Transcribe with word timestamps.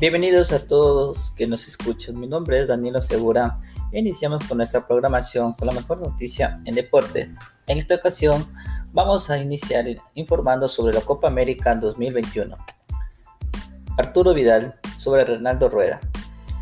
Bienvenidos 0.00 0.50
a 0.52 0.66
todos 0.66 1.30
que 1.32 1.46
nos 1.46 1.68
escuchan. 1.68 2.18
Mi 2.18 2.26
nombre 2.26 2.62
es 2.62 2.66
Danilo 2.66 3.02
Segura. 3.02 3.60
Iniciamos 3.92 4.42
con 4.44 4.56
nuestra 4.56 4.86
programación 4.86 5.52
con 5.52 5.66
la 5.66 5.74
mejor 5.74 6.00
noticia 6.00 6.58
en 6.64 6.74
deporte. 6.74 7.30
En 7.66 7.76
esta 7.76 7.96
ocasión 7.96 8.50
vamos 8.94 9.28
a 9.28 9.36
iniciar 9.36 9.84
informando 10.14 10.70
sobre 10.70 10.94
la 10.94 11.02
Copa 11.02 11.28
América 11.28 11.74
2021. 11.74 12.56
Arturo 13.98 14.32
Vidal 14.32 14.80
sobre 14.96 15.26
Renaldo 15.26 15.68
Rueda. 15.68 16.00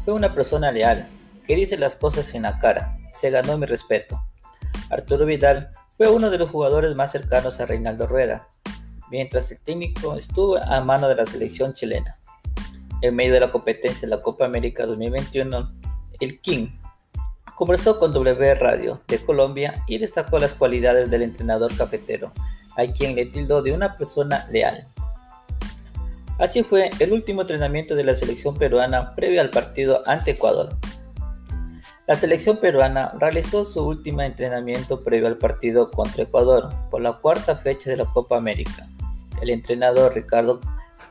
Fue 0.05 0.14
una 0.14 0.34
persona 0.34 0.73
leal, 0.73 1.07
que 1.46 1.55
dice 1.55 1.79
las 1.79 1.95
cosas 1.95 2.34
en 2.34 2.43
la 2.43 2.59
cara. 2.59 2.98
Se 3.12 3.30
ganó 3.30 3.57
mi 3.57 3.66
respeto. 3.66 4.20
Arturo 4.91 5.27
Vidal 5.27 5.70
fue 5.96 6.11
uno 6.11 6.30
de 6.30 6.39
los 6.39 6.50
jugadores 6.50 6.96
más 6.96 7.12
cercanos 7.12 7.61
a 7.61 7.66
Reinaldo 7.66 8.09
Rueda, 8.09 8.48
mientras 9.12 9.52
el 9.52 9.61
técnico 9.61 10.16
estuvo 10.16 10.57
a 10.57 10.80
mano 10.80 11.08
de 11.08 11.14
la 11.14 11.25
selección 11.25 11.72
chilena. 11.72 12.18
En 13.00 13.14
medio 13.14 13.34
de 13.34 13.40
la 13.40 13.52
competencia 13.52 14.08
de 14.08 14.16
la 14.16 14.22
Copa 14.22 14.44
América 14.44 14.84
2021, 14.84 15.68
el 16.20 16.40
King 16.40 16.68
conversó 17.54 17.98
con 17.98 18.12
W 18.12 18.54
Radio 18.56 19.00
de 19.06 19.18
Colombia 19.18 19.84
y 19.86 19.98
destacó 19.98 20.39
las 20.39 20.54
cualidades 20.54 21.11
del 21.11 21.22
entrenador 21.22 21.76
cafetero, 21.76 22.32
a 22.76 22.86
quien 22.86 23.14
le 23.14 23.26
tildó 23.26 23.62
de 23.62 23.72
una 23.72 23.96
persona 23.96 24.46
leal. 24.50 24.89
Así 26.39 26.62
fue 26.62 26.90
el 26.98 27.12
último 27.12 27.42
entrenamiento 27.42 27.94
de 27.94 28.04
la 28.04 28.14
selección 28.14 28.56
peruana 28.56 29.14
previo 29.14 29.40
al 29.40 29.50
partido 29.50 30.03
ante 30.06 30.32
Ecuador. 30.32 30.76
La 32.08 32.14
selección 32.14 32.56
peruana 32.56 33.12
realizó 33.19 33.64
su 33.64 33.86
último 33.86 34.22
entrenamiento 34.22 35.05
previo 35.05 35.27
al 35.27 35.36
partido 35.36 35.91
contra 35.91 36.22
Ecuador 36.22 36.69
por 36.91 37.03
la 37.03 37.14
cuarta 37.19 37.55
fecha 37.56 37.91
de 37.91 37.97
la 37.97 38.06
Copa 38.06 38.36
América. 38.36 38.86
El 39.42 39.50
entrenador 39.50 40.14
Ricardo 40.14 40.61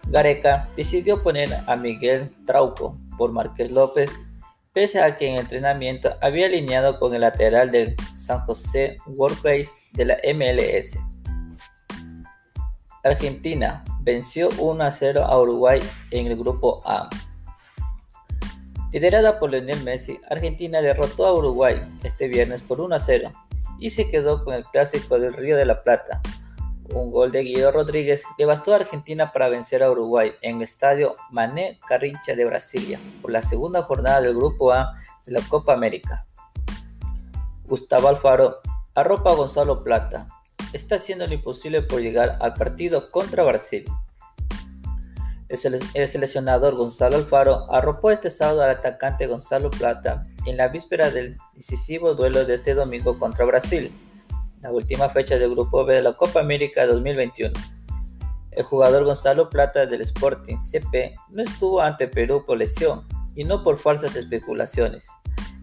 Gareca 0.09 0.67
decidió 0.75 1.21
poner 1.21 1.49
a 1.67 1.75
Miguel 1.75 2.29
Trauco 2.45 2.97
por 3.17 3.31
Márquez 3.31 3.71
López 3.71 4.27
pese 4.73 5.01
a 5.01 5.17
que 5.17 5.27
en 5.27 5.37
entrenamiento 5.37 6.15
había 6.21 6.45
alineado 6.45 6.99
con 6.99 7.13
el 7.15 7.21
lateral 7.21 7.71
del 7.71 7.95
San 8.15 8.41
José 8.41 8.97
Workbase 9.07 9.71
de 9.93 10.05
la 10.05 10.17
MLS. 10.35 10.99
Argentina 13.03 13.83
venció 14.01 14.49
1 14.59 14.83
a 14.83 14.91
0 14.91 15.25
a 15.25 15.41
Uruguay 15.41 15.79
en 16.11 16.27
el 16.27 16.37
grupo 16.37 16.79
A. 16.85 17.09
Liderada 18.91 19.39
por 19.39 19.51
Lionel 19.51 19.83
Messi, 19.83 20.19
Argentina 20.29 20.81
derrotó 20.81 21.25
a 21.25 21.33
Uruguay 21.33 21.81
este 22.03 22.27
viernes 22.27 22.61
por 22.61 22.79
1 22.79 22.95
a 22.95 22.99
0 22.99 23.33
y 23.79 23.89
se 23.89 24.09
quedó 24.09 24.43
con 24.43 24.53
el 24.53 24.63
clásico 24.65 25.19
del 25.19 25.33
Río 25.33 25.57
de 25.57 25.65
la 25.65 25.83
Plata, 25.83 26.21
un 26.93 27.11
gol 27.11 27.31
de 27.31 27.43
Guido 27.43 27.71
Rodríguez 27.71 28.23
que 28.37 28.45
bastó 28.45 28.73
a 28.73 28.77
Argentina 28.77 29.31
para 29.31 29.49
vencer 29.49 29.83
a 29.83 29.91
Uruguay 29.91 30.33
en 30.41 30.57
el 30.57 30.63
estadio 30.63 31.15
Mané 31.31 31.79
Carrincha 31.87 32.35
de 32.35 32.45
Brasilia 32.45 32.99
por 33.21 33.31
la 33.31 33.41
segunda 33.41 33.83
jornada 33.83 34.21
del 34.21 34.35
Grupo 34.35 34.71
A 34.71 34.93
de 35.25 35.33
la 35.33 35.41
Copa 35.47 35.73
América. 35.73 36.25
Gustavo 37.65 38.07
Alfaro 38.07 38.59
arropa 38.95 39.31
a 39.31 39.35
Gonzalo 39.35 39.79
Plata. 39.79 40.27
Está 40.73 40.95
haciendo 40.95 41.27
lo 41.27 41.33
imposible 41.33 41.81
por 41.81 42.01
llegar 42.01 42.37
al 42.41 42.53
partido 42.53 43.11
contra 43.11 43.43
Brasil. 43.43 43.85
El, 45.49 46.07
seleccionador 46.07 46.75
Gonzalo 46.75 47.15
Alfaro 47.15 47.71
arropó 47.71 48.11
este 48.11 48.29
sábado 48.29 48.63
al 48.63 48.69
atacante 48.69 49.27
Gonzalo 49.27 49.69
Plata 49.69 50.23
en 50.45 50.57
la 50.57 50.67
víspera 50.67 51.09
del 51.09 51.37
decisivo 51.55 52.15
duelo 52.15 52.43
de 52.43 52.53
este 52.53 52.73
domingo 52.73 53.17
contra 53.17 53.45
Brasil 53.45 53.93
la 54.67 54.73
última 54.73 55.07
fecha 55.09 55.37
del 55.37 55.51
Grupo 55.51 55.85
B 55.85 55.95
de 55.95 56.01
la 56.01 56.11
Copa 56.11 56.41
América 56.41 56.85
2021. 56.85 57.53
El 58.51 58.63
jugador 58.65 59.05
Gonzalo 59.05 59.47
Plata 59.47 59.85
del 59.85 60.01
Sporting 60.01 60.57
CP 60.57 61.13
no 61.29 61.41
estuvo 61.41 61.81
ante 61.81 62.09
Perú 62.09 62.43
por 62.45 62.57
lesión 62.57 63.07
y 63.33 63.45
no 63.45 63.63
por 63.63 63.77
falsas 63.77 64.17
especulaciones. 64.17 65.07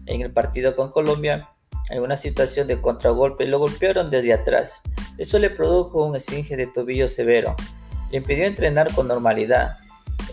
En 0.07 0.21
el 0.21 0.33
partido 0.33 0.75
con 0.75 0.89
Colombia, 0.89 1.49
en 1.91 2.01
una 2.01 2.17
situación 2.17 2.67
de 2.67 2.81
contragolpe, 2.81 3.45
lo 3.45 3.59
golpearon 3.59 4.09
desde 4.09 4.33
atrás. 4.33 4.81
Eso 5.19 5.37
le 5.37 5.51
produjo 5.51 6.03
un 6.03 6.15
esfinge 6.15 6.57
de 6.57 6.65
tobillo 6.65 7.07
severo. 7.07 7.55
Le 8.09 8.17
impidió 8.17 8.45
entrenar 8.45 8.91
con 8.95 9.07
normalidad. 9.07 9.77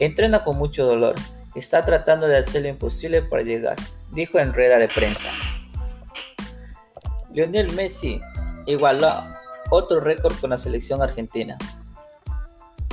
Entrena 0.00 0.44
con 0.44 0.56
mucho 0.56 0.86
dolor. 0.86 1.14
Está 1.54 1.84
tratando 1.84 2.26
de 2.26 2.38
hacer 2.38 2.62
lo 2.62 2.68
imposible 2.68 3.20
para 3.20 3.42
llegar, 3.42 3.76
dijo 4.12 4.38
en 4.38 4.54
rueda 4.54 4.78
de 4.78 4.88
prensa. 4.88 5.28
Lionel 7.34 7.70
Messi 7.72 8.18
igualó 8.66 9.24
otro 9.70 10.00
récord 10.00 10.34
con 10.40 10.50
la 10.50 10.58
selección 10.58 11.02
argentina. 11.02 11.56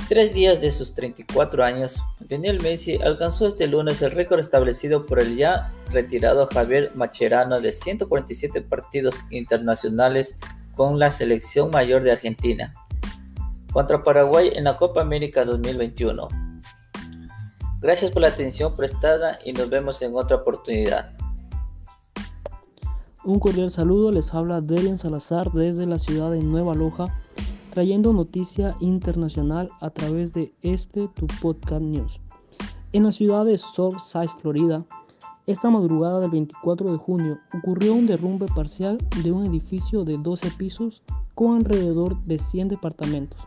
Tres 0.08 0.34
días 0.34 0.60
de 0.60 0.72
sus 0.72 0.94
34 0.94 1.62
años, 1.62 2.02
Lionel 2.28 2.60
Messi 2.60 2.96
alcanzó 2.96 3.46
este 3.46 3.68
lunes 3.68 4.02
el 4.02 4.10
récord 4.10 4.40
establecido 4.40 5.06
por 5.06 5.20
el 5.20 5.36
ya 5.36 5.70
retirado 5.92 6.48
Javier 6.48 6.90
Macherano 6.94 7.60
de 7.60 7.72
147 7.72 8.60
partidos 8.62 9.22
internacionales 9.30 10.38
con 10.74 10.98
la 10.98 11.10
selección 11.10 11.70
mayor 11.70 12.02
de 12.02 12.12
Argentina 12.12 12.72
contra 13.72 14.02
Paraguay 14.02 14.50
en 14.54 14.64
la 14.64 14.76
Copa 14.76 15.00
América 15.00 15.44
2021. 15.44 16.28
Gracias 17.80 18.10
por 18.10 18.22
la 18.22 18.28
atención 18.28 18.76
prestada 18.76 19.38
y 19.44 19.52
nos 19.52 19.70
vemos 19.70 20.02
en 20.02 20.14
otra 20.14 20.38
oportunidad. 20.38 21.19
Un 23.22 23.38
cordial 23.38 23.68
saludo, 23.68 24.10
les 24.10 24.32
habla 24.32 24.62
Delian 24.62 24.96
Salazar 24.96 25.52
desde 25.52 25.84
la 25.84 25.98
ciudad 25.98 26.30
de 26.30 26.42
Nueva 26.42 26.74
Loja, 26.74 27.20
trayendo 27.70 28.14
noticia 28.14 28.74
internacional 28.80 29.68
a 29.82 29.90
través 29.90 30.32
de 30.32 30.54
este 30.62 31.06
tu 31.08 31.26
podcast 31.42 31.82
news. 31.82 32.18
En 32.94 33.04
la 33.04 33.12
ciudad 33.12 33.44
de 33.44 33.58
Southside, 33.58 34.30
Florida, 34.40 34.86
esta 35.46 35.68
madrugada 35.68 36.20
del 36.20 36.30
24 36.30 36.92
de 36.92 36.96
junio 36.96 37.38
ocurrió 37.52 37.92
un 37.92 38.06
derrumbe 38.06 38.46
parcial 38.54 38.96
de 39.22 39.32
un 39.32 39.44
edificio 39.44 40.02
de 40.04 40.16
12 40.16 40.52
pisos 40.52 41.02
con 41.34 41.58
alrededor 41.58 42.22
de 42.22 42.38
100 42.38 42.68
departamentos. 42.68 43.38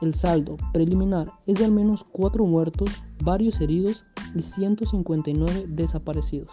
El 0.00 0.14
saldo 0.14 0.56
preliminar 0.72 1.30
es 1.46 1.58
de 1.58 1.66
al 1.66 1.72
menos 1.72 2.06
4 2.12 2.46
muertos, 2.46 2.88
varios 3.22 3.60
heridos 3.60 4.04
y 4.34 4.42
159 4.42 5.66
desaparecidos. 5.68 6.48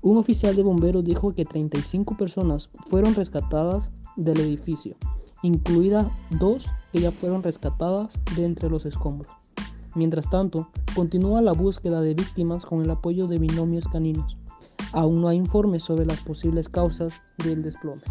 Un 0.00 0.16
oficial 0.16 0.54
de 0.54 0.62
bomberos 0.62 1.02
dijo 1.02 1.34
que 1.34 1.44
35 1.44 2.16
personas 2.16 2.70
fueron 2.88 3.14
rescatadas 3.16 3.90
del 4.16 4.38
edificio, 4.38 4.96
incluidas 5.42 6.06
dos 6.38 6.66
que 6.92 7.00
ya 7.00 7.10
fueron 7.10 7.42
rescatadas 7.42 8.18
de 8.36 8.44
entre 8.44 8.70
los 8.70 8.86
escombros. 8.86 9.30
Mientras 9.96 10.30
tanto, 10.30 10.68
continúa 10.94 11.42
la 11.42 11.52
búsqueda 11.52 12.00
de 12.00 12.14
víctimas 12.14 12.64
con 12.64 12.82
el 12.82 12.90
apoyo 12.90 13.26
de 13.26 13.38
binomios 13.38 13.88
caninos. 13.88 14.36
Aún 14.92 15.20
no 15.20 15.28
hay 15.28 15.36
informes 15.36 15.82
sobre 15.82 16.06
las 16.06 16.20
posibles 16.20 16.68
causas 16.68 17.20
del 17.44 17.62
desplome. 17.64 18.02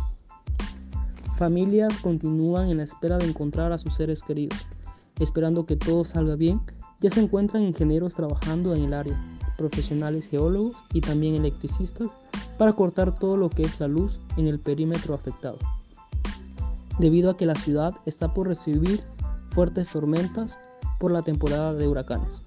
Familias 1.37 1.97
continúan 1.99 2.69
en 2.69 2.77
la 2.77 2.83
espera 2.83 3.17
de 3.17 3.27
encontrar 3.27 3.71
a 3.71 3.77
sus 3.77 3.93
seres 3.93 4.23
queridos. 4.23 4.67
Esperando 5.19 5.65
que 5.65 5.77
todo 5.77 6.03
salga 6.03 6.35
bien, 6.35 6.59
ya 6.99 7.09
se 7.09 7.21
encuentran 7.21 7.63
ingenieros 7.63 8.15
trabajando 8.15 8.75
en 8.75 8.83
el 8.83 8.93
área 8.93 9.36
profesionales 9.57 10.28
geólogos 10.28 10.84
y 10.94 11.01
también 11.01 11.35
electricistas 11.35 12.09
para 12.57 12.73
cortar 12.73 13.18
todo 13.18 13.38
lo 13.38 13.50
que 13.50 13.63
es 13.63 13.79
la 13.79 13.88
luz 13.88 14.19
en 14.38 14.47
el 14.47 14.59
perímetro 14.59 15.13
afectado. 15.13 15.57
Debido 17.00 17.29
a 17.29 17.38
que 17.38 17.45
la 17.45 17.56
ciudad 17.56 17.94
está 18.06 18.34
por 18.34 18.47
recibir 18.47 19.01
fuertes 19.50 19.90
tormentas 19.90 20.57
por 21.00 21.12
la 21.12 21.22
temporada 21.22 21.73
de 21.73 21.88
huracanes. 21.88 22.41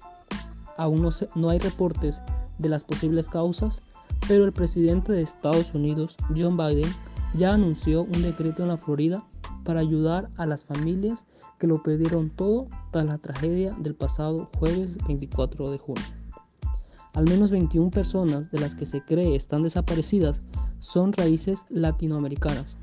Aún 0.77 1.01
no, 1.01 1.09
no 1.35 1.49
hay 1.49 1.59
reportes 1.59 2.21
de 2.57 2.69
las 2.69 2.83
posibles 2.83 3.29
causas, 3.29 3.81
pero 4.27 4.45
el 4.45 4.51
presidente 4.51 5.13
de 5.13 5.21
Estados 5.21 5.73
Unidos, 5.73 6.17
John 6.35 6.57
Biden, 6.57 6.91
ya 7.33 7.53
anunció 7.53 8.03
un 8.03 8.21
decreto 8.21 8.63
en 8.63 8.69
la 8.69 8.77
Florida 8.77 9.23
para 9.63 9.79
ayudar 9.79 10.29
a 10.37 10.45
las 10.45 10.63
familias 10.63 11.25
que 11.59 11.67
lo 11.67 11.83
perdieron 11.83 12.29
todo 12.29 12.67
tras 12.91 13.07
la 13.07 13.19
tragedia 13.19 13.75
del 13.79 13.95
pasado 13.95 14.49
jueves 14.57 14.97
24 15.07 15.69
de 15.71 15.77
junio. 15.77 16.20
Al 17.13 17.25
menos 17.25 17.51
21 17.51 17.91
personas 17.91 18.51
de 18.51 18.59
las 18.59 18.73
que 18.75 18.85
se 18.85 19.01
cree 19.01 19.35
están 19.35 19.63
desaparecidas 19.63 20.41
son 20.79 21.11
raíces 21.11 21.65
latinoamericanas, 21.69 22.77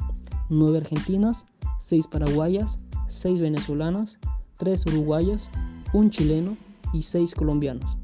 9 0.51 0.79
argentinas, 0.79 1.47
6 1.81 2.09
paraguayas, 2.09 2.79
6 3.09 3.41
venezolanas, 3.41 4.19
3 4.59 4.87
uruguayas, 4.87 5.51
un 5.95 6.11
chileno 6.11 6.57
y 6.93 7.03
6 7.03 7.35
colombianos. 7.35 7.97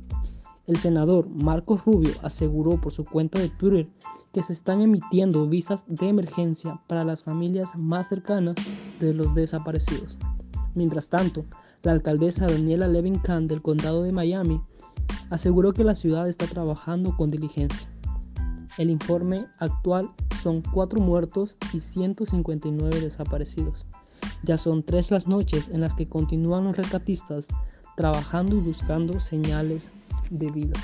El 0.66 0.78
senador 0.78 1.28
Marcos 1.28 1.84
Rubio 1.84 2.12
aseguró 2.22 2.80
por 2.80 2.90
su 2.90 3.04
cuenta 3.04 3.38
de 3.38 3.50
Twitter 3.50 3.86
que 4.32 4.42
se 4.42 4.54
están 4.54 4.80
emitiendo 4.80 5.46
visas 5.46 5.84
de 5.86 6.08
emergencia 6.08 6.80
para 6.86 7.04
las 7.04 7.22
familias 7.22 7.76
más 7.76 8.08
cercanas 8.08 8.56
de 8.98 9.12
los 9.12 9.34
desaparecidos. 9.34 10.16
Mientras 10.74 11.10
tanto, 11.10 11.44
la 11.82 11.92
alcaldesa 11.92 12.46
Daniela 12.46 12.88
Levin 12.88 13.18
Kahn 13.18 13.46
del 13.46 13.60
condado 13.60 14.02
de 14.02 14.12
Miami 14.12 14.62
aseguró 15.30 15.72
que 15.72 15.84
la 15.84 15.94
ciudad 15.94 16.28
está 16.28 16.46
trabajando 16.46 17.16
con 17.16 17.30
diligencia. 17.30 17.88
El 18.76 18.90
informe 18.90 19.46
actual 19.58 20.10
son 20.40 20.62
4 20.62 21.00
muertos 21.00 21.56
y 21.72 21.80
159 21.80 23.00
desaparecidos. 23.00 23.86
Ya 24.42 24.58
son 24.58 24.82
tres 24.82 25.10
las 25.10 25.26
noches 25.26 25.68
en 25.68 25.80
las 25.80 25.94
que 25.94 26.06
continúan 26.06 26.64
los 26.64 26.76
rescatistas 26.76 27.48
trabajando 27.96 28.56
y 28.56 28.60
buscando 28.60 29.20
señales 29.20 29.90
de 30.30 30.50
vida. 30.50 30.78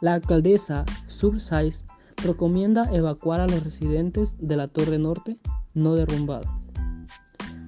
La 0.00 0.14
alcaldesa 0.14 0.84
Subsize 1.06 1.84
recomienda 2.22 2.92
evacuar 2.92 3.40
a 3.40 3.46
los 3.46 3.62
residentes 3.62 4.36
de 4.38 4.56
la 4.56 4.66
Torre 4.66 4.98
Norte 4.98 5.38
no 5.74 5.94
derrumbada. 5.94 6.58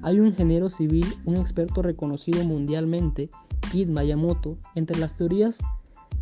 Hay 0.02 0.20
un 0.20 0.29
ingeniero 0.29 0.69
civil, 0.69 1.06
un 1.25 1.37
experto 1.37 1.82
reconocido 1.82 2.44
mundialmente, 2.44 3.31
Kid 3.70 3.88
Mayamoto, 3.88 4.56
entre 4.74 4.98
las 4.98 5.16
teorías 5.16 5.58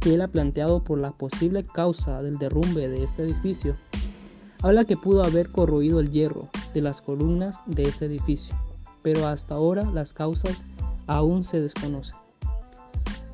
que 0.01 0.15
él 0.15 0.21
ha 0.21 0.29
planteado 0.29 0.83
por 0.83 0.99
la 0.99 1.13
posible 1.13 1.65
causa 1.65 2.23
del 2.23 2.39
derrumbe 2.39 2.89
de 2.89 3.03
este 3.03 3.23
edificio. 3.23 3.77
Habla 4.63 4.85
que 4.85 4.97
pudo 4.97 5.25
haber 5.25 5.51
corroído 5.51 6.01
el 6.01 6.11
hierro 6.11 6.49
de 6.75 6.83
las 6.83 7.01
columnas 7.01 7.63
de 7.67 7.85
este 7.85 8.07
edificio, 8.07 8.55
pero 9.03 9.27
hasta 9.27 9.55
ahora 9.55 9.85
las 9.85 10.13
causas 10.13 10.63
aún 11.07 11.45
se 11.45 11.61
desconocen. 11.61 12.17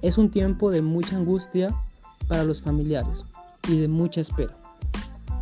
Es 0.03 0.19
un 0.19 0.31
tiempo 0.31 0.71
de 0.71 0.83
mucha 0.83 1.17
angustia 1.17 1.75
para 2.29 2.45
los 2.45 2.63
familiares 2.63 3.25
y 3.69 3.79
de 3.79 3.89
mucha 3.89 4.21
espera 4.21 4.57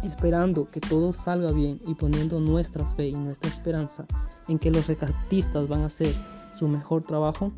esperando 0.03 0.67
que 0.67 0.81
todo 0.81 1.13
salga 1.13 1.53
bien 1.53 1.81
y 1.87 1.95
poniendo 1.95 2.41
nuestra 2.41 2.85
fe 2.97 3.09
y 3.09 3.15
nuestra 3.15 3.49
esperanza 3.49 4.07
en 4.49 4.59
que 4.59 4.71
los 4.71 4.87
rescatistas 4.87 5.69
van 5.69 5.83
a 5.83 5.87
hacer 5.87 6.15
su 6.55 6.69
mejor 6.69 7.03
trabajo, 7.03 7.53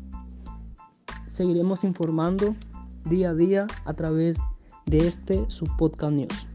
seguiremos 1.33 1.83
informando 1.83 2.55
día 3.05 3.31
a 3.31 3.33
día 3.33 3.65
a 3.85 3.93
través 3.93 4.37
de 4.85 5.07
este 5.07 5.49
su 5.49 5.65
podcast 5.77 6.13
news. 6.13 6.52